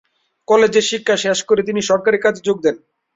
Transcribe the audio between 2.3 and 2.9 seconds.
যোগ দেন।